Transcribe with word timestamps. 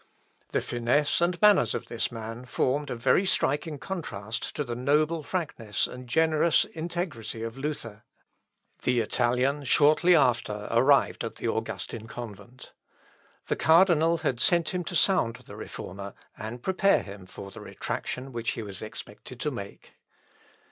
The 0.51 0.61
finesse 0.61 1.21
and 1.21 1.39
manners 1.43 1.75
of 1.75 1.85
this 1.85 2.11
man 2.11 2.45
formed 2.45 2.89
a 2.89 2.95
very 2.95 3.23
striking 3.23 3.77
contrast 3.77 4.55
to 4.55 4.63
the 4.63 4.75
noble 4.75 5.21
frankness 5.21 5.85
and 5.85 6.09
generous 6.09 6.65
integrity 6.65 7.43
of 7.43 7.55
Luther. 7.55 8.03
The 8.81 8.99
Italian 8.99 9.63
shortly 9.63 10.15
after 10.15 10.67
arrived 10.71 11.23
at 11.23 11.35
the 11.35 11.47
Augustin 11.49 12.07
convent. 12.07 12.73
The 13.45 13.55
cardinal 13.55 14.17
had 14.17 14.39
sent 14.39 14.69
him 14.69 14.83
to 14.85 14.95
sound 14.95 15.35
the 15.35 15.55
Reformer, 15.55 16.15
and 16.35 16.63
prepare 16.63 17.03
him 17.03 17.27
for 17.27 17.51
the 17.51 17.61
retractation 17.61 18.31
which 18.31 18.53
he 18.53 18.63
was 18.63 18.81
expected 18.81 19.39
to 19.41 19.51
make. 19.51 19.93